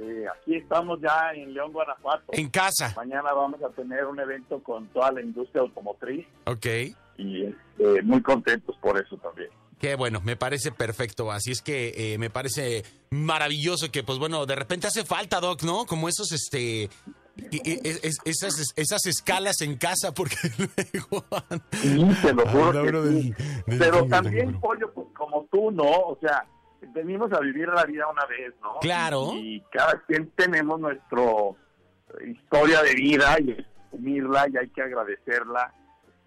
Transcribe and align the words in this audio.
Este, 0.00 0.28
aquí 0.28 0.56
estamos 0.56 1.00
ya 1.00 1.32
en 1.34 1.52
León, 1.54 1.72
Guanajuato. 1.72 2.24
En 2.32 2.48
casa. 2.48 2.92
Mañana 2.96 3.32
vamos 3.32 3.62
a 3.62 3.68
tener 3.70 4.06
un 4.06 4.18
evento 4.20 4.62
con 4.62 4.86
toda 4.88 5.12
la 5.12 5.20
industria 5.20 5.62
automotriz 5.62 6.26
Ok. 6.46 6.66
y 7.18 7.44
este, 7.44 8.02
muy 8.02 8.22
contentos 8.22 8.76
por 8.80 8.98
eso 9.00 9.16
también. 9.18 9.50
Qué 9.78 9.94
bueno, 9.94 10.20
me 10.22 10.36
parece 10.36 10.72
perfecto. 10.72 11.30
Así 11.32 11.52
es 11.52 11.62
que 11.62 12.12
eh, 12.14 12.18
me 12.18 12.28
parece 12.28 12.84
maravilloso 13.10 13.90
que, 13.90 14.02
pues 14.02 14.18
bueno, 14.18 14.44
de 14.44 14.54
repente 14.54 14.86
hace 14.86 15.04
falta, 15.04 15.40
Doc, 15.40 15.62
¿no? 15.62 15.86
Como 15.86 16.08
esos, 16.08 16.32
este. 16.32 16.90
i- 17.50 17.62
i- 17.64 17.80
es- 17.84 18.18
esas, 18.26 18.74
esas 18.76 19.06
escalas 19.06 19.62
en 19.62 19.76
casa, 19.76 20.12
porque 20.12 20.36
luego. 20.92 21.24
Sí, 21.72 22.06
te 22.22 22.34
lo 22.34 22.46
juro 22.48 22.82
que 22.82 22.88
sí. 22.90 22.92
del- 22.92 23.34
del 23.66 23.78
Pero 23.78 24.06
también. 24.06 24.60
Pollo, 24.60 24.92
pues, 24.92 25.06
como 25.16 25.46
tú, 25.50 25.70
¿no? 25.70 25.84
O 25.90 26.18
sea, 26.20 26.44
venimos 26.88 27.32
a 27.32 27.40
vivir 27.40 27.68
la 27.68 27.84
vida 27.84 28.06
una 28.08 28.26
vez, 28.26 28.54
¿no? 28.62 28.78
Claro. 28.80 29.32
Y 29.34 29.62
cada 29.70 30.00
quien 30.06 30.30
tenemos 30.30 30.80
nuestra 30.80 31.22
historia 32.26 32.82
de 32.82 32.94
vida 32.94 33.36
y 33.40 33.66
asumirla 33.86 34.46
y 34.52 34.56
hay 34.56 34.68
que 34.68 34.82
agradecerla. 34.82 35.74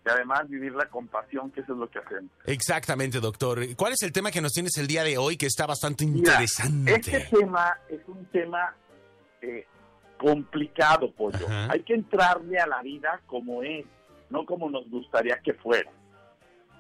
Y 0.06 0.10
además 0.10 0.50
vivirla 0.50 0.90
con 0.90 1.08
pasión, 1.08 1.50
que 1.52 1.62
eso 1.62 1.74
es 1.74 1.80
lo 1.80 1.90
que 1.90 2.00
hacemos. 2.00 2.30
Exactamente, 2.46 3.22
doctor. 3.22 3.60
¿Cuál 3.78 3.94
es 3.94 4.02
el 4.02 4.12
tema 4.12 4.32
que 4.32 4.42
nos 4.42 4.52
tienes 4.52 4.78
el 4.78 4.86
día 4.86 5.04
de 5.04 5.18
hoy 5.18 5.38
que 5.38 5.46
está 5.46 5.66
bastante 5.66 6.06
Mira, 6.06 6.34
interesante? 6.34 6.96
Este 6.96 7.20
tema 7.22 7.78
es 7.88 8.02
un 8.08 8.26
tema 8.26 8.76
eh, 9.42 9.66
complicado, 10.18 11.10
Pollo. 11.14 11.46
Ajá. 11.48 11.72
Hay 11.72 11.84
que 11.84 11.94
entrarle 11.94 12.60
a 12.60 12.68
la 12.68 12.82
vida 12.82 13.22
como 13.28 13.64
es, 13.64 13.86
no 14.30 14.46
como 14.46 14.70
nos 14.70 14.90
gustaría 14.90 15.40
que 15.40 15.54
fuera. 15.54 15.90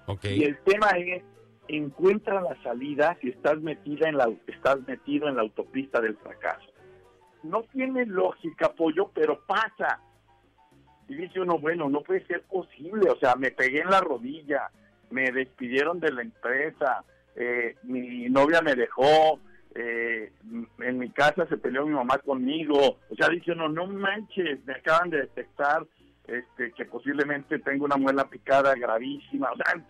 Ok. 0.08 0.26
Y 0.26 0.44
el 0.44 0.58
tema 0.60 0.90
es 0.90 1.24
encuentra 1.67 2.41
la 2.41 2.62
salida 2.63 3.17
si 3.22 3.30
estás 3.30 3.59
metida 3.62 4.09
en 4.09 4.17
la 4.17 4.30
estás 4.48 4.80
metido 4.88 5.27
en 5.27 5.35
la 5.35 5.41
autopista 5.44 6.02
del 6.02 6.17
fracaso. 6.17 6.71
No 7.44 7.63
tiene 7.63 8.05
lógica, 8.05 8.73
pollo, 8.73 9.12
pero 9.13 9.40
pasa. 9.45 9.99
Y 11.07 11.15
dice 11.15 11.40
uno, 11.40 11.60
bueno, 11.60 11.90
no 11.90 12.01
puede 12.01 12.26
ser 12.26 12.43
posible, 12.43 13.10
o 13.10 13.18
sea, 13.18 13.35
me 13.35 13.51
pegué 13.51 13.82
en 13.82 13.90
la 13.90 13.99
rodilla, 13.99 14.70
me 15.12 15.32
despidieron 15.32 15.99
de 15.99 16.12
la 16.12 16.21
empresa, 16.21 17.04
eh, 17.35 17.76
mi 17.84 18.29
novia 18.29 18.62
me 18.62 18.76
dejó, 18.76 19.40
eh, 19.76 20.32
en 20.79 20.98
mi 20.98 21.10
casa 21.10 21.45
se 21.48 21.57
peleó 21.57 21.85
mi 21.85 21.93
mamá 21.93 22.20
conmigo, 22.20 22.98
o 23.10 23.16
sea, 23.16 23.27
dice 23.27 23.51
uno, 23.51 23.68
no 23.68 23.88
manches, 23.88 24.63
me 24.66 24.73
acaban 24.73 25.10
de 25.10 25.21
detectar 25.21 25.85
este, 26.27 26.71
que 26.71 26.85
posiblemente 26.85 27.60
tengo 27.60 27.85
una 27.85 27.98
muela 27.98 28.29
picada 28.29 28.74
gravísima, 28.76 29.52
o 29.52 29.55
sea, 29.57 29.85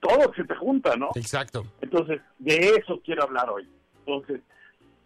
todo 0.00 0.34
se 0.34 0.44
te 0.44 0.54
junta, 0.56 0.96
¿no? 0.96 1.10
Exacto. 1.14 1.64
Entonces, 1.80 2.20
de 2.38 2.56
eso 2.76 3.00
quiero 3.04 3.22
hablar 3.22 3.48
hoy. 3.48 3.68
Entonces, 4.00 4.40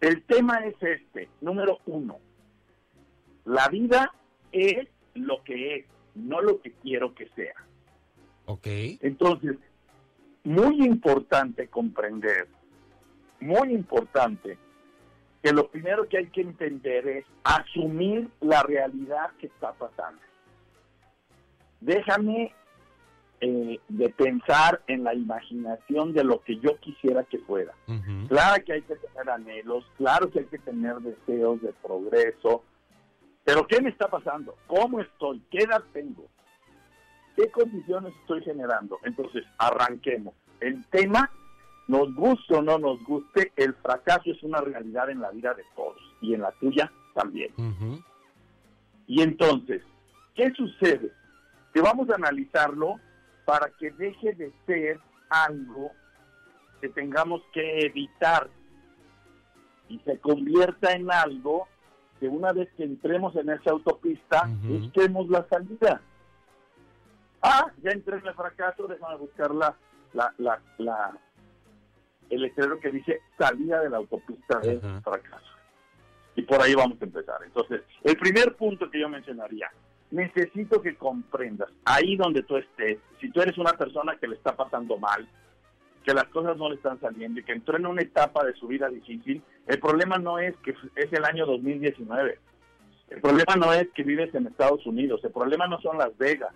el 0.01 0.23
tema 0.23 0.57
es 0.65 0.75
este, 0.81 1.29
número 1.41 1.79
uno, 1.85 2.17
la 3.45 3.67
vida 3.67 4.11
es 4.51 4.87
lo 5.13 5.43
que 5.43 5.75
es, 5.75 5.85
no 6.15 6.41
lo 6.41 6.61
que 6.61 6.71
quiero 6.81 7.13
que 7.13 7.29
sea. 7.35 7.55
Ok. 8.45 8.67
Entonces, 9.01 9.57
muy 10.43 10.85
importante 10.85 11.67
comprender, 11.67 12.47
muy 13.39 13.73
importante, 13.73 14.57
que 15.41 15.51
lo 15.51 15.69
primero 15.69 16.07
que 16.07 16.17
hay 16.17 16.27
que 16.27 16.41
entender 16.41 17.07
es 17.07 17.25
asumir 17.43 18.29
la 18.41 18.63
realidad 18.63 19.31
que 19.39 19.47
está 19.47 19.73
pasando. 19.73 20.21
Déjame 21.83 22.53
eh, 23.41 23.79
de 23.89 24.09
pensar 24.09 24.81
en 24.87 25.03
la 25.03 25.13
imaginación 25.13 26.13
de 26.13 26.23
lo 26.23 26.41
que 26.41 26.57
yo 26.59 26.77
quisiera 26.79 27.23
que 27.25 27.39
fuera. 27.39 27.73
Claro 28.29 28.63
que 28.63 28.73
hay 28.73 28.81
que 28.83 28.95
tener 28.95 29.29
anhelos, 29.29 29.83
claro 29.97 30.31
que 30.31 30.39
hay 30.39 30.45
que 30.45 30.59
tener 30.59 30.95
deseos 30.99 31.61
de 31.61 31.73
progreso, 31.85 32.63
pero 33.43 33.67
¿qué 33.67 33.81
me 33.81 33.89
está 33.89 34.07
pasando? 34.07 34.55
¿Cómo 34.67 35.01
estoy? 35.01 35.43
¿Qué 35.51 35.59
edad 35.59 35.83
tengo? 35.91 36.25
¿Qué 37.35 37.51
condiciones 37.51 38.13
estoy 38.21 38.41
generando? 38.43 38.99
Entonces, 39.03 39.43
arranquemos. 39.57 40.33
El 40.61 40.85
tema, 40.85 41.29
nos 41.89 42.15
guste 42.15 42.55
o 42.55 42.61
no 42.61 42.77
nos 42.77 43.03
guste, 43.03 43.51
el 43.57 43.73
fracaso 43.73 44.31
es 44.31 44.41
una 44.43 44.61
realidad 44.61 45.09
en 45.09 45.19
la 45.19 45.31
vida 45.31 45.53
de 45.53 45.65
todos 45.75 45.99
y 46.21 46.33
en 46.33 46.41
la 46.41 46.51
tuya 46.53 46.89
también. 47.13 47.51
Y 49.05 49.21
entonces, 49.21 49.81
¿qué 50.33 50.49
sucede? 50.51 51.11
Que 51.73 51.81
vamos 51.81 52.09
a 52.09 52.15
analizarlo 52.15 52.99
para 53.45 53.69
que 53.71 53.91
deje 53.91 54.33
de 54.33 54.53
ser 54.65 54.99
algo 55.29 55.91
que 56.81 56.89
tengamos 56.89 57.41
que 57.53 57.79
evitar 57.85 58.49
y 59.89 59.99
se 59.99 60.17
convierta 60.19 60.91
en 60.93 61.11
algo 61.11 61.67
que 62.19 62.27
una 62.27 62.51
vez 62.53 62.69
que 62.77 62.83
entremos 62.83 63.35
en 63.35 63.49
esa 63.49 63.71
autopista, 63.71 64.47
Ujú. 64.47 64.79
busquemos 64.79 65.29
la 65.29 65.45
salida. 65.49 66.01
Ah, 67.41 67.65
ya 67.81 67.91
entré 67.91 68.17
en 68.17 68.27
el 68.27 68.33
fracaso, 68.33 68.87
déjame 68.87 69.17
buscar 69.17 69.51
la, 69.53 69.75
la, 70.13 70.33
la, 70.37 70.61
la- 70.77 71.17
el 72.29 72.41
letrero 72.41 72.79
que 72.79 72.89
dice 72.89 73.19
salida 73.37 73.81
de 73.81 73.89
la 73.89 73.97
autopista 73.97 74.59
del 74.59 74.79
fracaso. 75.03 75.45
Y 76.35 76.41
por 76.43 76.61
ahí 76.61 76.73
vamos 76.73 76.99
a 77.01 77.05
empezar. 77.05 77.37
Entonces, 77.43 77.81
el 78.03 78.17
primer 78.17 78.55
punto 78.55 78.89
que 78.89 78.99
yo 78.99 79.09
mencionaría, 79.09 79.69
necesito 80.13 80.79
que 80.79 80.95
comprendas, 80.95 81.69
ahí 81.85 82.15
donde 82.15 82.43
tú 82.43 82.55
estés, 82.55 82.99
si 83.19 83.31
tú 83.31 83.41
eres 83.41 83.57
una 83.57 83.73
persona 83.73 84.15
que 84.17 84.27
le 84.27 84.35
está 84.35 84.55
pasando 84.55 84.97
mal, 84.97 85.27
que 86.05 86.13
las 86.13 86.25
cosas 86.25 86.55
no 86.55 86.69
le 86.69 86.75
están 86.75 86.99
saliendo 86.99 87.39
y 87.39 87.43
que 87.43 87.53
entró 87.53 87.77
en 87.77 87.87
una 87.87 88.03
etapa 88.03 88.45
de 88.45 88.53
su 88.53 88.67
vida 88.67 88.89
difícil, 88.89 89.41
el 89.65 89.79
problema 89.79 90.17
no 90.19 90.37
es 90.37 90.55
que 90.57 90.75
es 90.95 91.11
el 91.11 91.25
año 91.25 91.47
2019. 91.47 92.37
El 93.09 93.21
problema 93.21 93.55
no 93.55 93.73
es 93.73 93.89
que 93.89 94.03
vives 94.03 94.33
en 94.35 94.45
Estados 94.45 94.85
Unidos, 94.85 95.21
el 95.23 95.31
problema 95.31 95.65
no 95.65 95.81
son 95.81 95.97
Las 95.97 96.15
Vegas. 96.17 96.53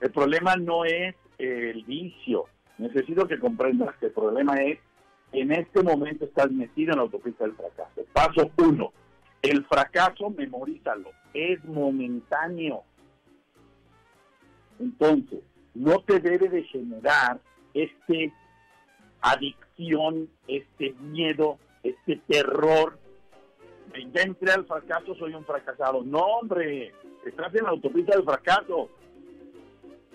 El 0.00 0.10
problema 0.10 0.56
no 0.56 0.86
es 0.86 1.14
el 1.36 1.84
vicio. 1.84 2.46
Necesito 2.78 3.28
que 3.28 3.38
comprendas 3.38 3.94
que 3.96 4.06
el 4.06 4.12
problema 4.12 4.54
es 4.62 4.78
en 5.32 5.52
este 5.52 5.82
momento 5.82 6.24
estás 6.24 6.50
metido 6.50 6.92
en 6.92 6.96
la 6.96 7.02
autopista 7.02 7.44
del 7.44 7.54
fracaso. 7.54 8.02
Paso 8.14 8.50
uno, 8.56 8.90
el 9.42 9.64
fracaso 9.66 10.30
memorízalo, 10.30 11.10
es 11.32 11.64
momentáneo. 11.64 12.82
Entonces, 14.78 15.40
no 15.74 16.00
te 16.00 16.20
debe 16.20 16.48
de 16.48 16.64
generar 16.64 17.40
este 17.74 18.32
adicción, 19.20 20.28
este 20.48 20.92
miedo, 20.94 21.58
este 21.82 22.16
terror. 22.26 22.98
Ya 24.14 24.22
entré 24.22 24.52
al 24.52 24.66
fracaso, 24.66 25.14
soy 25.16 25.34
un 25.34 25.44
fracasado. 25.44 26.02
No, 26.02 26.20
hombre, 26.20 26.92
estás 27.24 27.54
en 27.54 27.64
la 27.64 27.70
autopista 27.70 28.16
del 28.16 28.24
fracaso. 28.24 28.88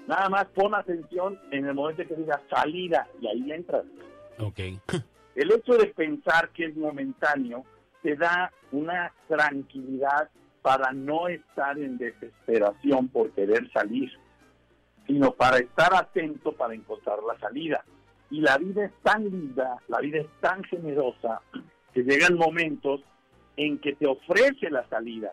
Nada 0.07 0.29
más 0.29 0.45
pon 0.47 0.75
atención 0.75 1.39
en 1.51 1.65
el 1.65 1.73
momento 1.73 2.07
que 2.07 2.15
digas 2.15 2.41
salida 2.49 3.07
y 3.19 3.27
ahí 3.27 3.51
entras. 3.51 3.83
Ok. 4.39 4.59
El 5.35 5.51
hecho 5.51 5.73
de 5.73 5.87
pensar 5.87 6.49
que 6.51 6.65
es 6.65 6.77
momentáneo 6.77 7.65
te 8.05 8.15
da 8.15 8.51
una 8.71 9.11
tranquilidad 9.27 10.29
para 10.61 10.91
no 10.93 11.27
estar 11.27 11.79
en 11.79 11.97
desesperación 11.97 13.07
por 13.07 13.31
querer 13.31 13.67
salir, 13.71 14.11
sino 15.07 15.31
para 15.31 15.57
estar 15.57 15.91
atento 15.95 16.51
para 16.51 16.75
encontrar 16.75 17.17
la 17.23 17.35
salida. 17.39 17.83
Y 18.29 18.41
la 18.41 18.59
vida 18.59 18.85
es 18.85 18.91
tan 19.01 19.23
linda, 19.23 19.77
la 19.87 20.01
vida 20.01 20.19
es 20.19 20.27
tan 20.39 20.63
generosa, 20.65 21.41
que 21.93 22.03
llegan 22.03 22.35
momentos 22.35 23.01
en 23.57 23.79
que 23.79 23.95
te 23.95 24.05
ofrece 24.05 24.69
la 24.69 24.87
salida. 24.87 25.31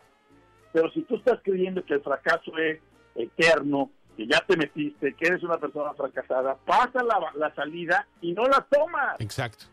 Pero 0.72 0.90
si 0.92 1.02
tú 1.02 1.16
estás 1.16 1.40
creyendo 1.42 1.84
que 1.84 1.92
el 1.92 2.02
fracaso 2.02 2.56
es 2.56 2.80
eterno, 3.14 3.90
que 4.16 4.26
ya 4.26 4.40
te 4.46 4.56
metiste, 4.56 5.12
que 5.12 5.26
eres 5.26 5.42
una 5.42 5.58
persona 5.58 5.92
fracasada, 5.92 6.56
pasa 6.64 7.02
la, 7.02 7.20
la 7.34 7.54
salida 7.54 8.06
y 8.22 8.32
no 8.32 8.44
la 8.44 8.66
tomas. 8.70 9.20
Exacto. 9.20 9.66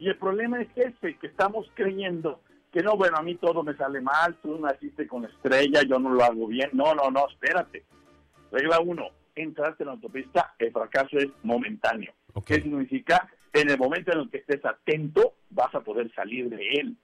Y 0.00 0.08
el 0.08 0.16
problema 0.16 0.60
es 0.60 0.68
ese, 0.74 1.16
que 1.18 1.26
estamos 1.26 1.70
creyendo 1.74 2.40
que 2.72 2.82
no, 2.82 2.96
bueno, 2.96 3.18
a 3.18 3.22
mí 3.22 3.34
todo 3.34 3.62
me 3.62 3.76
sale 3.76 4.00
mal, 4.00 4.34
tú 4.42 4.58
naciste 4.58 5.06
con 5.06 5.24
estrella, 5.24 5.82
yo 5.82 5.98
no 5.98 6.10
lo 6.10 6.24
hago 6.24 6.46
bien. 6.46 6.70
No, 6.72 6.94
no, 6.94 7.10
no, 7.10 7.28
espérate. 7.28 7.84
Regla 8.50 8.80
uno, 8.80 9.08
entraste 9.34 9.82
en 9.82 9.88
la 9.88 9.92
autopista, 9.94 10.54
el 10.58 10.72
fracaso 10.72 11.18
es 11.18 11.28
momentáneo. 11.42 12.12
Ok. 12.32 12.46
¿Qué 12.46 12.62
significa? 12.62 13.28
En 13.52 13.68
el 13.68 13.78
momento 13.78 14.12
en 14.12 14.20
el 14.20 14.30
que 14.30 14.38
estés 14.38 14.64
atento, 14.64 15.34
vas 15.50 15.74
a 15.74 15.80
poder 15.80 16.12
salir 16.14 16.48
de 16.48 16.64
él. 16.80 16.96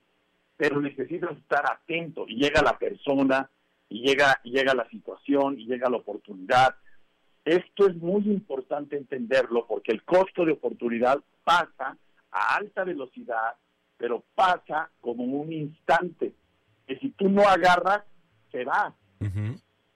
Pero 0.55 0.81
necesitas 0.81 1.37
estar 1.37 1.69
atento 1.69 2.25
y 2.27 2.37
llega 2.37 2.63
la 2.63 2.77
persona, 2.79 3.49
y 3.89 4.07
llega, 4.07 4.39
y 4.43 4.51
llega 4.51 4.73
la 4.73 4.89
situación, 4.89 5.59
y 5.59 5.67
llega 5.67 5.89
la 5.89 5.97
oportunidad. 5.97 6.75
Esto 7.45 7.87
es 7.87 7.95
muy 7.97 8.23
importante 8.23 8.97
entenderlo 8.97 9.67
porque 9.67 9.91
el 9.91 10.03
costo 10.03 10.45
de 10.45 10.53
oportunidad 10.53 11.19
pasa 11.43 11.97
a 12.31 12.55
alta 12.55 12.83
velocidad, 12.83 13.55
pero 13.97 14.23
pasa 14.35 14.89
como 15.01 15.23
un 15.23 15.51
instante, 15.51 16.33
que 16.85 16.97
si 16.99 17.09
tú 17.11 17.29
no 17.29 17.43
agarras, 17.43 18.03
se 18.51 18.63
va. 18.63 18.93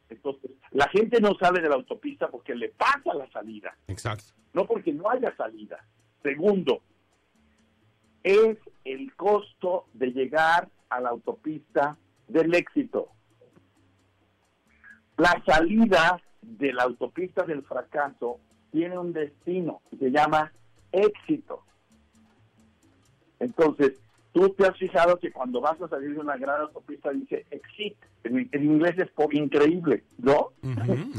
Entonces, 0.09 0.51
la 0.71 0.89
gente 0.89 1.21
no 1.21 1.35
sale 1.39 1.61
de 1.61 1.69
la 1.69 1.75
autopista 1.75 2.27
porque 2.27 2.53
le 2.53 2.69
pasa 2.69 3.13
la 3.13 3.29
salida, 3.31 3.75
Exacto. 3.87 4.33
no 4.53 4.65
porque 4.65 4.91
no 4.91 5.09
haya 5.09 5.33
salida. 5.35 5.85
Segundo, 6.21 6.81
es 8.23 8.57
el 8.83 9.15
costo 9.15 9.85
de 9.93 10.07
llegar 10.11 10.69
a 10.89 10.99
la 10.99 11.09
autopista 11.09 11.97
del 12.27 12.53
éxito. 12.53 13.09
La 15.17 15.41
salida 15.45 16.21
de 16.41 16.73
la 16.73 16.83
autopista 16.83 17.43
del 17.43 17.63
fracaso 17.63 18.39
tiene 18.71 18.97
un 18.97 19.13
destino 19.13 19.81
que 19.89 19.97
se 19.97 20.11
llama 20.11 20.51
éxito. 20.91 21.63
Entonces, 23.41 23.99
tú 24.33 24.49
te 24.49 24.65
has 24.65 24.77
fijado 24.77 25.17
que 25.17 25.31
cuando 25.31 25.59
vas 25.59 25.81
a 25.81 25.89
salir 25.89 26.13
de 26.13 26.19
una 26.19 26.37
gran 26.37 26.61
autopista 26.61 27.09
dice 27.09 27.45
exit. 27.49 27.97
En, 28.23 28.47
inglés 28.53 28.95
es 28.97 29.09
increíble, 29.31 30.03
¿no? 30.17 30.51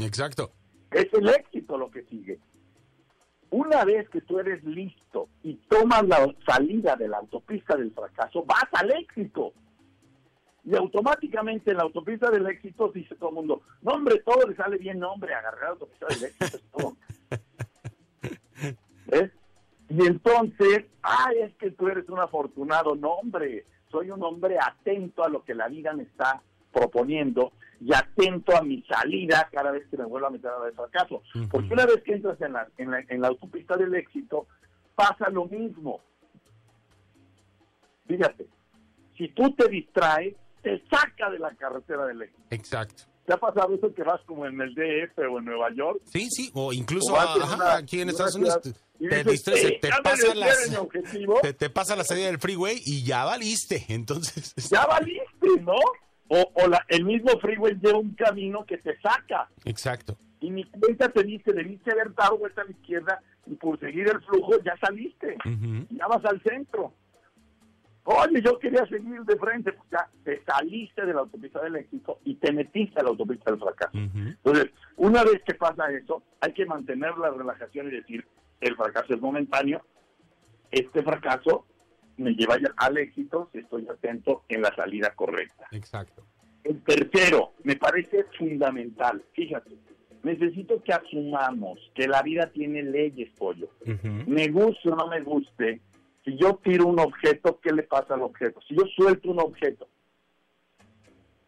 exacto. 0.00 0.52
Es 0.92 1.08
el 1.14 1.26
éxito 1.26 1.78
lo 1.78 1.90
que 1.90 2.02
sigue. 2.02 2.38
Una 3.48 3.82
vez 3.82 4.10
que 4.10 4.20
tú 4.20 4.38
eres 4.38 4.62
listo 4.62 5.30
y 5.42 5.54
tomas 5.66 6.06
la 6.06 6.30
salida 6.46 6.96
de 6.96 7.08
la 7.08 7.16
autopista 7.16 7.74
del 7.76 7.92
fracaso, 7.92 8.44
vas 8.44 8.66
al 8.72 8.90
éxito. 8.90 9.54
Y 10.64 10.76
automáticamente 10.76 11.70
en 11.70 11.78
la 11.78 11.84
autopista 11.84 12.30
del 12.30 12.46
éxito 12.46 12.92
dice 12.94 13.14
todo 13.14 13.30
el 13.30 13.36
mundo, 13.36 13.62
no 13.80 13.92
hombre, 13.92 14.20
todo 14.22 14.46
le 14.46 14.54
sale 14.54 14.76
bien, 14.76 14.98
no 14.98 15.12
hombre, 15.12 15.32
agarrar 15.32 15.62
la 15.62 15.68
autopista 15.70 16.06
del 16.08 16.24
éxito 16.24 16.56
es 16.58 16.62
todo. 16.70 16.96
¿Ves? 19.06 19.30
Y 19.92 20.06
entonces, 20.06 20.86
ay, 21.02 21.40
es 21.42 21.54
que 21.56 21.70
tú 21.72 21.86
eres 21.86 22.08
un 22.08 22.18
afortunado, 22.18 22.96
no 22.96 23.10
hombre, 23.10 23.66
soy 23.90 24.10
un 24.10 24.22
hombre 24.22 24.56
atento 24.58 25.22
a 25.22 25.28
lo 25.28 25.44
que 25.44 25.54
la 25.54 25.68
vida 25.68 25.92
me 25.92 26.04
está 26.04 26.40
proponiendo 26.72 27.52
y 27.78 27.92
atento 27.92 28.56
a 28.56 28.62
mi 28.62 28.82
salida 28.84 29.50
cada 29.52 29.70
vez 29.70 29.86
que 29.90 29.98
me 29.98 30.06
vuelvo 30.06 30.28
a 30.28 30.30
meter 30.30 30.50
a 30.50 30.60
la 30.60 30.64
de 30.66 30.72
fracaso. 30.72 31.22
Porque 31.50 31.74
una 31.74 31.84
vez 31.84 32.02
que 32.04 32.14
entras 32.14 32.40
en 32.40 32.54
la, 32.54 32.66
en, 32.78 32.90
la, 32.90 33.04
en 33.06 33.20
la 33.20 33.28
autopista 33.28 33.76
del 33.76 33.94
éxito, 33.94 34.46
pasa 34.94 35.28
lo 35.28 35.44
mismo. 35.44 36.00
Fíjate, 38.06 38.46
si 39.18 39.28
tú 39.28 39.54
te 39.54 39.68
distraes, 39.68 40.34
te 40.62 40.82
saca 40.88 41.28
de 41.28 41.38
la 41.38 41.50
carretera 41.50 42.06
del 42.06 42.22
éxito. 42.22 42.46
Exacto. 42.48 43.11
¿Te 43.24 43.32
ha 43.32 43.36
pasado 43.36 43.74
eso 43.74 43.94
que 43.94 44.02
vas 44.02 44.20
como 44.26 44.46
en 44.46 44.60
el 44.60 44.74
DF 44.74 45.18
o 45.30 45.38
en 45.38 45.44
Nueva 45.44 45.72
York? 45.74 46.00
Sí, 46.06 46.28
sí, 46.30 46.50
o 46.54 46.72
incluso 46.72 47.14
aquí 47.18 48.00
en 48.00 48.08
Estados 48.08 48.34
Unidos 48.34 48.60
te, 48.62 49.24
distraes, 49.24 49.80
te, 49.80 49.88
pasa 50.02 50.34
te, 51.42 51.52
te, 51.54 51.70
pasa 51.70 51.96
la 51.96 52.04
salida 52.04 52.26
del 52.26 52.38
freeway 52.38 52.80
y 52.84 53.04
ya 53.04 53.24
valiste, 53.24 53.84
entonces... 53.88 54.54
Ya 54.70 54.86
valiste, 54.86 55.60
¿no? 55.60 55.76
O, 56.28 56.46
el 56.88 57.04
mismo 57.04 57.38
freeway 57.40 57.78
lleva 57.80 57.98
un 57.98 58.14
camino 58.14 58.64
que 58.64 58.78
te 58.78 58.98
saca. 59.00 59.50
Exacto. 59.64 60.16
Y 60.40 60.50
mi 60.50 60.64
cuenta 60.64 61.08
te 61.10 61.22
dice, 61.22 61.52
debiste 61.52 61.92
haber 61.92 62.14
dado 62.14 62.38
vuelta 62.38 62.62
a 62.62 62.64
la 62.64 62.70
izquierda 62.70 63.20
y 63.46 63.54
por 63.54 63.78
seguir 63.78 64.08
el 64.08 64.20
flujo 64.22 64.52
ya 64.64 64.74
saliste. 64.80 65.36
Ya 65.90 66.06
vas 66.08 66.24
al 66.24 66.42
centro. 66.42 66.94
Oye, 68.04 68.42
yo 68.42 68.58
quería 68.58 68.84
seguir 68.86 69.22
de 69.22 69.36
frente, 69.36 69.72
pues 69.72 69.88
ya 69.90 70.08
te 70.24 70.42
saliste 70.44 71.06
de 71.06 71.14
la 71.14 71.20
autopista 71.20 71.60
del 71.62 71.76
éxito 71.76 72.18
y 72.24 72.34
te 72.34 72.52
metiste 72.52 72.98
a 72.98 73.04
la 73.04 73.10
autopista 73.10 73.50
del 73.50 73.60
fracaso. 73.60 73.96
Entonces, 73.96 74.70
una 74.96 75.22
vez 75.22 75.40
que 75.44 75.54
pasa 75.54 75.90
eso, 75.92 76.22
hay 76.40 76.52
que 76.52 76.66
mantener 76.66 77.16
la 77.18 77.30
relajación 77.30 77.88
y 77.88 77.92
decir, 77.92 78.26
el 78.60 78.76
fracaso 78.76 79.14
es 79.14 79.20
momentáneo, 79.20 79.82
este 80.70 81.02
fracaso 81.02 81.66
me 82.16 82.32
lleva 82.32 82.56
al 82.76 82.98
éxito 82.98 83.48
si 83.52 83.58
estoy 83.58 83.86
atento 83.88 84.42
en 84.48 84.62
la 84.62 84.74
salida 84.74 85.12
correcta. 85.14 85.66
Exacto. 85.70 86.26
El 86.64 86.82
tercero, 86.82 87.52
me 87.64 87.76
parece 87.76 88.24
fundamental, 88.38 89.22
fíjate, 89.32 89.76
necesito 90.22 90.82
que 90.82 90.92
asumamos 90.92 91.78
que 91.94 92.06
la 92.06 92.22
vida 92.22 92.50
tiene 92.52 92.82
leyes, 92.82 93.30
pollo. 93.36 93.68
Me 94.26 94.48
guste 94.48 94.90
o 94.90 94.96
no 94.96 95.08
me 95.08 95.20
guste, 95.20 95.80
si 96.24 96.36
yo 96.36 96.56
tiro 96.62 96.86
un 96.86 97.00
objeto, 97.00 97.60
¿qué 97.60 97.72
le 97.72 97.82
pasa 97.82 98.14
al 98.14 98.22
objeto? 98.22 98.60
Si 98.68 98.74
yo 98.74 98.84
suelto 98.96 99.30
un 99.30 99.40
objeto, 99.40 99.88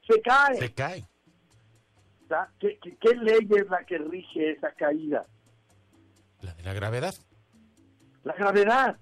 se 0.09 0.21
cae. 0.21 0.57
Se 0.57 0.73
cae. 0.73 1.05
¿Qué, 2.59 2.79
qué 2.81 3.15
ley 3.17 3.49
es 3.51 3.69
la 3.69 3.85
que 3.85 3.99
rige 3.99 4.53
esa 4.53 4.73
caída? 4.73 5.27
La 6.41 6.55
de 6.55 6.63
la 6.63 6.73
gravedad. 6.73 7.15
La 8.25 8.33
gravedad 8.35 8.99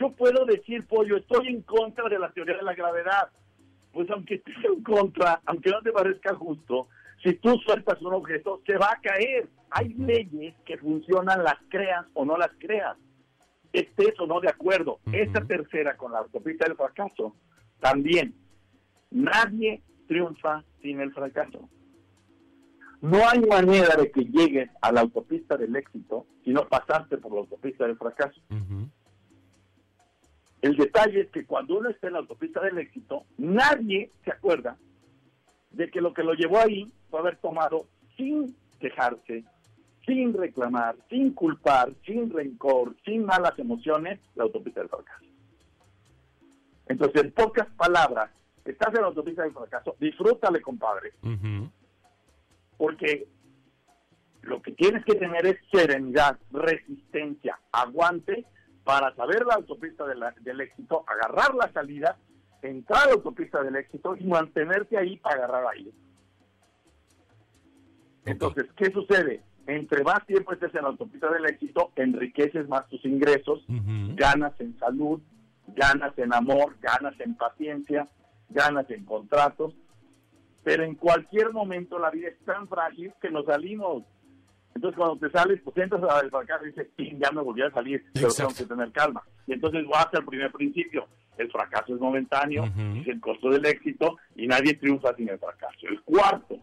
yo 0.00 0.10
puedo 0.12 0.46
decir, 0.46 0.86
pollo, 0.86 1.18
estoy 1.18 1.48
en 1.48 1.62
contra 1.62 2.08
de 2.08 2.18
la 2.18 2.32
teoría 2.32 2.56
de 2.56 2.62
la 2.62 2.74
gravedad. 2.74 3.28
Pues 3.92 4.08
aunque 4.10 4.36
estés 4.36 4.56
en 4.64 4.82
contra, 4.82 5.42
aunque 5.44 5.70
no 5.70 5.82
te 5.82 5.92
parezca 5.92 6.34
justo, 6.34 6.88
si 7.22 7.34
tú 7.34 7.58
sueltas 7.58 8.00
un 8.00 8.14
objeto, 8.14 8.62
se 8.66 8.78
va 8.78 8.92
a 8.92 9.00
caer. 9.02 9.46
Hay 9.70 9.92
leyes 9.94 10.54
que 10.64 10.78
funcionan, 10.78 11.44
las 11.44 11.58
creas 11.68 12.06
o 12.14 12.24
no 12.24 12.38
las 12.38 12.50
creas. 12.58 12.96
Estés 13.72 14.18
o 14.18 14.26
no 14.26 14.40
de 14.40 14.48
acuerdo. 14.48 14.98
Esta 15.12 15.44
tercera 15.44 15.96
con 15.96 16.12
la 16.12 16.18
autopista 16.18 16.66
del 16.66 16.76
fracaso, 16.76 17.36
también. 17.78 18.34
Nadie 19.10 19.82
triunfa 20.06 20.64
sin 20.82 21.00
el 21.00 21.12
fracaso. 21.12 21.68
No 23.00 23.26
hay 23.28 23.40
manera 23.40 23.96
de 23.96 24.10
que 24.10 24.24
llegues 24.24 24.70
a 24.82 24.92
la 24.92 25.00
autopista 25.00 25.56
del 25.56 25.74
éxito 25.74 26.26
si 26.44 26.50
no 26.50 26.68
pasaste 26.68 27.16
por 27.16 27.32
la 27.32 27.40
autopista 27.40 27.86
del 27.86 27.96
fracaso. 27.96 28.40
El 30.60 30.76
detalle 30.76 31.22
es 31.22 31.30
que 31.30 31.46
cuando 31.46 31.78
uno 31.78 31.88
está 31.88 32.08
en 32.08 32.14
la 32.14 32.18
autopista 32.18 32.60
del 32.60 32.78
éxito, 32.78 33.24
nadie 33.38 34.10
se 34.24 34.30
acuerda 34.30 34.76
de 35.70 35.90
que 35.90 36.00
lo 36.00 36.12
que 36.12 36.22
lo 36.22 36.34
llevó 36.34 36.58
ahí 36.58 36.92
fue 37.08 37.20
haber 37.20 37.36
tomado 37.36 37.86
sin 38.16 38.54
quejarse, 38.78 39.44
sin 40.06 40.32
reclamar, 40.34 40.96
sin 41.08 41.32
culpar, 41.32 41.92
sin 42.04 42.30
rencor, 42.30 42.96
sin 43.04 43.24
malas 43.24 43.58
emociones, 43.58 44.18
la 44.34 44.44
autopista 44.44 44.80
del 44.80 44.88
fracaso. 44.88 45.24
Entonces, 46.86 47.22
en 47.22 47.32
pocas 47.32 47.68
palabras, 47.76 48.30
estás 48.64 48.94
en 48.94 49.02
la 49.02 49.08
autopista 49.08 49.42
del 49.42 49.52
fracaso, 49.52 49.96
disfrútale, 50.00 50.60
compadre. 50.60 51.12
Porque 52.76 53.28
lo 54.42 54.60
que 54.62 54.72
tienes 54.72 55.04
que 55.04 55.14
tener 55.14 55.46
es 55.46 55.58
serenidad, 55.70 56.38
resistencia, 56.50 57.58
aguante 57.70 58.46
para 58.84 59.14
saber 59.14 59.44
la 59.46 59.54
autopista 59.54 60.04
del 60.06 60.60
éxito, 60.60 61.04
agarrar 61.06 61.54
la 61.54 61.70
salida, 61.72 62.16
entrar 62.62 63.04
a 63.04 63.06
la 63.06 63.12
autopista 63.12 63.62
del 63.62 63.76
éxito 63.76 64.16
y 64.16 64.24
mantenerte 64.24 64.96
ahí 64.96 65.18
para 65.18 65.36
agarrar 65.36 65.66
ahí. 65.72 65.92
Entonces, 68.24 68.66
¿qué 68.76 68.90
sucede? 68.90 69.42
Entre 69.70 70.02
más 70.02 70.26
tiempo 70.26 70.52
estés 70.52 70.74
en 70.74 70.82
la 70.82 70.88
autopista 70.88 71.30
del 71.30 71.46
éxito, 71.46 71.92
enriqueces 71.96 72.68
más 72.68 72.88
tus 72.88 73.04
ingresos, 73.04 73.64
ganas 74.14 74.52
en 74.60 74.78
salud, 74.78 75.20
ganas 75.68 76.16
en 76.18 76.32
amor, 76.34 76.76
ganas 76.80 77.18
en 77.20 77.36
paciencia, 77.36 78.08
ganas 78.48 78.90
en 78.90 79.04
contratos, 79.04 79.74
pero 80.64 80.82
en 80.84 80.94
cualquier 80.94 81.52
momento 81.52 81.98
la 81.98 82.10
vida 82.10 82.28
es 82.28 82.38
tan 82.44 82.68
frágil 82.68 83.12
que 83.20 83.30
nos 83.30 83.46
salimos 83.46 84.04
entonces, 84.74 84.96
cuando 84.96 85.16
te 85.18 85.30
sales, 85.30 85.60
pues 85.62 85.76
entras 85.76 86.02
a 86.04 86.28
fracaso 86.28 86.64
y 86.64 86.68
dices, 86.68 86.88
ya 87.18 87.30
me 87.32 87.42
volví 87.42 87.62
a 87.62 87.70
salir, 87.70 88.04
pero 88.14 88.28
tengo 88.32 88.50
que 88.56 88.64
tener 88.64 88.90
calma. 88.92 89.22
Y 89.46 89.52
entonces 89.52 89.86
vas 89.86 90.08
al 90.14 90.24
primer 90.24 90.50
principio. 90.52 91.06
El 91.36 91.50
fracaso 91.50 91.94
es 91.94 92.00
momentáneo, 92.00 92.64
es 92.96 93.06
el 93.08 93.20
costo 93.20 93.50
del 93.50 93.64
éxito 93.66 94.16
y 94.36 94.46
nadie 94.46 94.74
triunfa 94.74 95.14
sin 95.16 95.28
el 95.28 95.38
fracaso. 95.38 95.86
El 95.88 96.00
cuarto, 96.02 96.58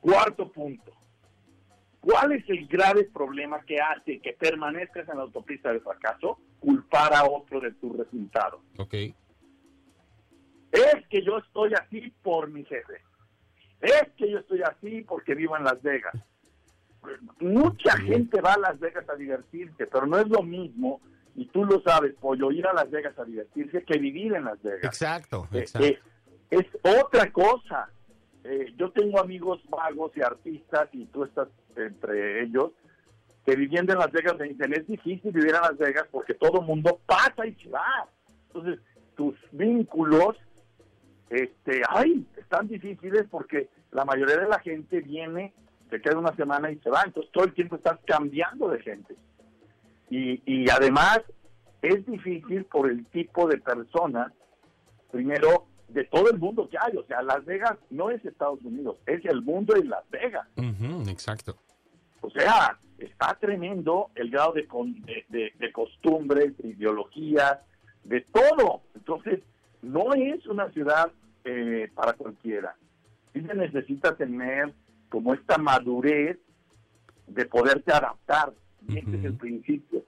cuarto 0.00 0.50
punto. 0.50 0.92
¿Cuál 2.00 2.32
es 2.32 2.48
el 2.48 2.66
grave 2.66 3.04
problema 3.04 3.60
que 3.64 3.78
hace 3.78 4.20
que 4.20 4.32
permanezcas 4.32 5.08
en 5.08 5.18
la 5.18 5.24
autopista 5.24 5.70
del 5.70 5.82
fracaso? 5.82 6.38
Culpar 6.58 7.14
a 7.14 7.24
otro 7.24 7.60
de 7.60 7.72
tu 7.72 7.92
resultado. 7.92 8.62
Ok. 8.78 8.94
Es 10.72 11.06
que 11.10 11.22
yo 11.22 11.38
estoy 11.38 11.74
así 11.74 12.12
por 12.22 12.48
mi 12.48 12.64
jefe. 12.64 13.02
Es 13.80 14.08
que 14.16 14.30
yo 14.30 14.38
estoy 14.38 14.62
así 14.62 15.02
porque 15.02 15.34
vivo 15.34 15.56
en 15.56 15.64
Las 15.64 15.82
Vegas 15.82 16.14
mucha 17.40 17.96
gente 17.98 18.40
va 18.40 18.54
a 18.54 18.58
Las 18.58 18.80
Vegas 18.80 19.08
a 19.08 19.14
divertirse, 19.14 19.86
pero 19.86 20.06
no 20.06 20.18
es 20.18 20.28
lo 20.28 20.42
mismo, 20.42 21.00
y 21.34 21.46
tú 21.46 21.64
lo 21.64 21.80
sabes, 21.82 22.14
Pollo, 22.20 22.50
ir 22.50 22.66
a 22.66 22.72
Las 22.72 22.90
Vegas 22.90 23.18
a 23.18 23.24
divertirse 23.24 23.82
que 23.84 23.98
vivir 23.98 24.34
en 24.34 24.44
Las 24.44 24.62
Vegas. 24.62 24.84
Exacto, 24.84 25.48
eh, 25.52 25.64
eh, 25.80 25.98
es 26.50 26.66
otra 26.82 27.30
cosa. 27.32 27.88
Eh, 28.44 28.72
yo 28.76 28.90
tengo 28.90 29.20
amigos 29.20 29.60
vagos 29.68 30.12
y 30.16 30.22
artistas, 30.22 30.88
y 30.92 31.06
tú 31.06 31.24
estás 31.24 31.48
entre 31.76 32.42
ellos, 32.42 32.72
que 33.44 33.56
viviendo 33.56 33.92
en 33.92 33.98
Las 33.98 34.12
Vegas 34.12 34.36
me 34.38 34.48
dicen, 34.48 34.72
es 34.72 34.86
difícil 34.86 35.32
vivir 35.32 35.54
en 35.54 35.62
Las 35.62 35.78
Vegas 35.78 36.06
porque 36.10 36.34
todo 36.34 36.60
el 36.60 36.66
mundo 36.66 37.00
pasa 37.06 37.46
y 37.46 37.54
se 37.54 37.68
va. 37.70 38.08
Entonces, 38.48 38.80
tus 39.16 39.34
vínculos, 39.52 40.36
este, 41.28 41.82
ay, 41.88 42.26
están 42.36 42.68
difíciles 42.68 43.26
porque 43.30 43.68
la 43.92 44.04
mayoría 44.04 44.36
de 44.36 44.48
la 44.48 44.58
gente 44.60 45.00
viene 45.00 45.52
se 45.90 46.00
queda 46.00 46.18
una 46.18 46.34
semana 46.36 46.70
y 46.70 46.78
se 46.78 46.90
va. 46.90 47.02
Entonces 47.04 47.30
todo 47.32 47.44
el 47.44 47.54
tiempo 47.54 47.76
estás 47.76 47.98
cambiando 48.06 48.68
de 48.68 48.80
gente. 48.80 49.14
Y, 50.08 50.42
y 50.46 50.70
además 50.70 51.20
es 51.82 52.04
difícil 52.06 52.64
por 52.64 52.90
el 52.90 53.06
tipo 53.06 53.48
de 53.48 53.58
persona, 53.58 54.32
primero, 55.10 55.66
de 55.92 56.04
todo 56.04 56.30
el 56.30 56.38
mundo 56.38 56.68
que 56.68 56.78
hay. 56.80 56.96
O 56.96 57.04
sea, 57.04 57.22
Las 57.22 57.44
Vegas 57.44 57.76
no 57.90 58.10
es 58.10 58.24
Estados 58.24 58.62
Unidos, 58.62 58.96
es 59.06 59.24
el 59.24 59.42
mundo 59.42 59.74
de 59.74 59.84
Las 59.84 60.08
Vegas. 60.10 60.46
exacto. 61.08 61.56
O 62.22 62.30
sea, 62.30 62.78
está 62.98 63.36
tremendo 63.40 64.10
el 64.14 64.30
grado 64.30 64.52
de, 64.52 64.68
de, 65.28 65.52
de, 65.58 65.72
costumbres, 65.72 66.56
de 66.58 66.68
ideologías, 66.68 67.58
de 68.04 68.20
todo. 68.20 68.82
Entonces, 68.94 69.40
no 69.82 70.12
es 70.14 70.46
una 70.46 70.70
ciudad 70.72 71.10
eh, 71.44 71.90
para 71.94 72.12
cualquiera. 72.12 72.76
Sí 73.32 73.40
se 73.40 73.54
necesita 73.54 74.16
tener 74.16 74.74
como 75.08 75.34
esta 75.34 75.56
madurez 75.56 76.38
de 77.26 77.46
poderte 77.46 77.92
adaptar. 77.92 78.52
Y 78.86 78.98
este 78.98 79.16
es 79.16 79.24
el 79.24 79.34
principio. 79.34 80.04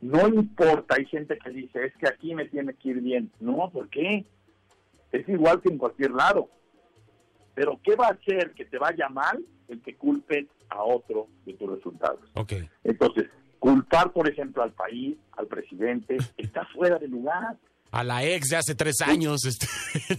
No 0.00 0.28
importa, 0.28 0.94
hay 0.96 1.06
gente 1.06 1.38
que 1.38 1.50
dice, 1.50 1.86
es 1.86 1.96
que 1.96 2.08
aquí 2.08 2.34
me 2.34 2.46
tiene 2.46 2.74
que 2.74 2.90
ir 2.90 3.00
bien. 3.00 3.30
No, 3.40 3.70
¿por 3.70 3.88
qué? 3.88 4.24
Es 5.12 5.28
igual 5.28 5.60
que 5.60 5.70
en 5.70 5.78
cualquier 5.78 6.10
lado. 6.12 6.48
Pero 7.54 7.80
¿qué 7.82 7.96
va 7.96 8.06
a 8.06 8.12
hacer 8.12 8.52
que 8.54 8.64
te 8.64 8.78
vaya 8.78 9.08
mal 9.08 9.44
el 9.68 9.82
que 9.82 9.96
culpes 9.96 10.46
a 10.68 10.82
otro 10.82 11.26
de 11.44 11.54
tus 11.54 11.70
resultados? 11.70 12.20
Okay. 12.34 12.68
Entonces, 12.84 13.26
culpar, 13.58 14.12
por 14.12 14.28
ejemplo, 14.28 14.62
al 14.62 14.72
país, 14.72 15.16
al 15.36 15.46
presidente, 15.46 16.16
está 16.36 16.66
fuera 16.66 16.98
de 16.98 17.08
lugar. 17.08 17.56
A 17.90 18.04
la 18.04 18.22
ex 18.22 18.50
de 18.50 18.56
hace 18.56 18.74
tres 18.74 19.00
años. 19.00 19.44
Este... 19.44 19.66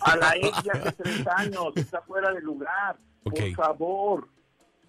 A 0.01 0.17
la 0.17 0.35
ex 0.35 0.63
de 0.63 0.71
hace 0.71 0.91
tres 1.03 1.27
años, 1.27 1.67
está 1.75 2.01
fuera 2.01 2.31
de 2.33 2.41
lugar. 2.41 2.97
Okay. 3.23 3.53
Por 3.53 3.65
favor, 3.65 4.27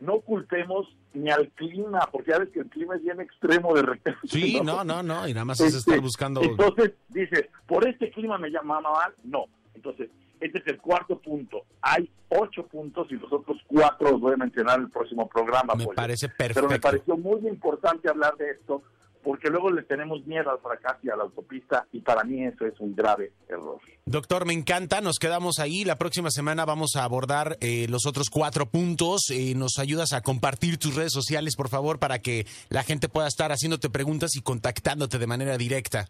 no 0.01 0.21
culpemos 0.21 0.89
ni 1.13 1.31
al 1.31 1.49
clima, 1.51 2.09
porque 2.11 2.31
ya 2.31 2.39
ves 2.39 2.51
que 2.51 2.61
el 2.61 2.69
clima 2.69 2.97
es 2.97 3.03
bien 3.03 3.21
extremo 3.21 3.75
de 3.75 3.83
repente. 3.83 4.21
Sí, 4.25 4.61
no, 4.63 4.85
no, 4.85 5.03
no, 5.03 5.29
y 5.29 5.35
nada 5.35 5.45
más 5.45 5.61
es 5.61 5.75
estar 5.75 6.01
buscando... 6.01 6.41
Entonces, 6.43 6.93
dices, 7.09 7.47
¿por 7.67 7.87
este 7.89 8.11
clima 8.11 8.39
me 8.39 8.51
llama 8.51 8.81
mal? 8.81 9.15
No. 9.25 9.47
Entonces, 9.81 10.11
este 10.41 10.59
es 10.59 10.67
el 10.67 10.79
cuarto 10.79 11.19
punto. 11.19 11.63
Hay 11.81 12.11
ocho 12.29 12.67
puntos 12.67 13.07
y 13.11 13.15
los 13.15 13.33
otros 13.33 13.59
cuatro 13.67 14.11
los 14.11 14.21
voy 14.21 14.35
a 14.35 14.37
mencionar 14.37 14.79
en 14.79 14.85
el 14.85 14.91
próximo 14.91 15.27
programa. 15.27 15.75
Me 15.75 15.87
parece 15.87 16.29
perfecto. 16.29 16.55
Pero 16.55 16.69
me 16.69 16.79
pareció 16.79 17.17
muy 17.17 17.49
importante 17.49 18.09
hablar 18.09 18.37
de 18.37 18.51
esto 18.51 18.83
porque 19.23 19.49
luego 19.49 19.71
le 19.71 19.83
tenemos 19.83 20.27
miedo 20.27 20.51
al 20.51 20.59
fracaso 20.61 20.99
y 21.03 21.11
a 21.11 21.17
la 21.17 21.25
autopista 21.25 21.87
y 21.93 22.01
para 22.01 22.25
mí 22.25 22.45
eso 22.45 22.67
es 22.67 22.79
un 22.81 22.95
grave 22.95 23.33
error. 23.49 23.79
Doctor, 24.05 24.47
me 24.47 24.53
encanta, 24.53 25.01
nos 25.01 25.19
quedamos 25.19 25.59
ahí. 25.59 25.85
La 25.85 25.97
próxima 25.97 26.31
semana 26.31 26.65
vamos 26.65 26.97
a 26.97 27.05
abordar 27.05 27.57
eh, 27.61 27.87
los 27.89 28.07
otros 28.07 28.29
cuatro 28.29 28.67
puntos. 28.67 29.31
Eh, 29.31 29.55
nos 29.57 29.79
ayudas 29.79 30.13
a 30.13 30.23
compartir 30.23 30.79
tus 30.79 30.95
redes 30.95 31.13
sociales, 31.13 31.57
por 31.57 31.69
favor, 31.69 31.99
para 31.99 32.21
que 32.21 32.47
la 32.69 32.83
gente 32.83 33.09
pueda 33.09 33.29
estar 33.29 33.51
haciéndote 33.51 33.89
preguntas 33.89 34.37
y 34.37 34.43
contactándote 34.43 35.19
de 35.19 35.27
manera 35.27 35.57
directa. 35.57 36.09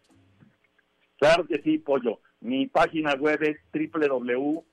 Claro 1.19 1.47
que 1.47 1.61
sí, 1.63 1.79
Pollo. 1.79 2.21
Mi 2.41 2.67
página 2.67 3.15
web 3.15 3.43
es 3.43 3.59
www.drroch.mx 3.73 4.67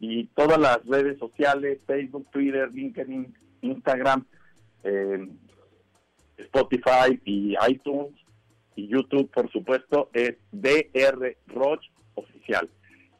y 0.00 0.24
todas 0.34 0.58
las 0.58 0.84
redes 0.84 1.18
sociales, 1.18 1.80
Facebook, 1.86 2.26
Twitter, 2.30 2.70
LinkedIn, 2.72 3.34
Instagram, 3.62 4.26
eh, 4.84 5.26
Spotify 6.36 7.18
y 7.24 7.54
iTunes 7.68 8.12
y 8.76 8.88
YouTube, 8.88 9.30
por 9.30 9.50
supuesto, 9.50 10.10
es 10.12 10.36
DR 10.50 11.36
Roch 11.46 11.82
Oficial. 12.14 12.68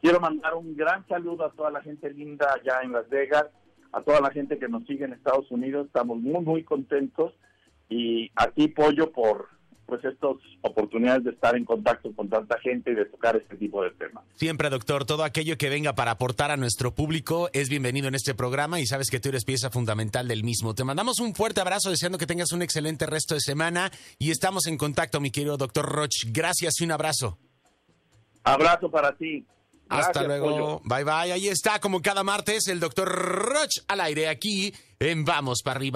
Quiero 0.01 0.21
mandar 0.21 0.55
un 0.55 0.77
gran 0.77 1.07
saludo 1.07 1.45
a 1.45 1.53
toda 1.53 1.71
la 1.71 1.81
gente 1.83 2.12
linda 2.12 2.53
allá 2.53 2.83
en 2.83 2.93
Las 2.93 3.09
Vegas, 3.09 3.47
a 3.93 4.03
toda 4.03 4.21
la 4.21 4.31
gente 4.31 4.59
que 4.59 4.69
nos 4.69 4.85
sigue 4.85 5.05
en 5.05 5.12
Estados 5.12 5.51
Unidos. 5.51 5.87
Estamos 5.87 6.19
muy, 6.19 6.45
muy 6.45 6.65
contentos 6.65 7.33
y 7.89 8.31
aquí 8.35 8.69
pollo 8.69 9.12
por 9.12 9.49
pues 9.93 10.07
estas 10.07 10.37
oportunidades 10.63 11.25
de 11.25 11.31
estar 11.33 11.55
en 11.55 11.67
contacto 11.67 12.11
con 12.17 12.27
tanta 12.27 12.59
gente 12.61 12.93
y 12.93 12.95
de 12.95 13.05
tocar 13.05 13.37
este 13.37 13.57
tipo 13.57 13.85
de 13.85 13.91
temas. 13.91 14.25
Siempre, 14.37 14.71
doctor, 14.71 15.05
todo 15.05 15.23
aquello 15.23 15.59
que 15.59 15.69
venga 15.69 15.95
para 15.95 16.13
aportar 16.13 16.51
a 16.51 16.57
nuestro 16.57 16.95
público 16.95 17.51
es 17.53 17.69
bienvenido 17.69 18.09
en 18.09 18.15
este 18.15 18.35
programa 18.35 18.81
y 18.81 18.87
sabes 18.87 19.11
que 19.11 19.21
tú 19.21 19.29
eres 19.29 19.45
pieza 19.45 19.69
fundamental 19.69 20.29
del 20.29 20.45
mismo. 20.45 20.75
Te 20.75 20.83
mandamos 20.83 21.21
un 21.21 21.35
fuerte 21.35 21.61
abrazo 21.61 21.91
deseando 21.91 22.17
que 22.17 22.27
tengas 22.27 22.53
un 22.53 22.63
excelente 22.63 23.05
resto 23.05 23.35
de 23.35 23.41
semana 23.43 23.93
y 24.19 24.31
estamos 24.31 24.67
en 24.67 24.79
contacto, 24.79 25.21
mi 25.21 25.31
querido 25.31 25.59
doctor 25.59 25.85
Roch. 25.85 26.25
Gracias 26.33 26.81
y 26.81 26.85
un 26.85 26.93
abrazo. 26.93 27.37
Abrazo 28.45 28.91
para 28.91 29.15
ti. 29.15 29.45
Gracias, 29.91 30.09
Hasta 30.09 30.23
luego. 30.23 30.47
Pollo. 30.49 30.81
Bye 30.85 31.05
bye. 31.05 31.33
Ahí 31.33 31.49
está, 31.49 31.81
como 31.81 32.01
cada 32.01 32.25
martes, 32.25 32.67
el 32.69 32.81
doctor 32.81 33.09
Roch 33.11 33.85
al 33.89 34.01
aire 34.01 34.29
aquí 34.29 34.73
en 34.99 35.27
Vamos 35.27 35.61
para 35.63 35.77
arriba. 35.77 35.91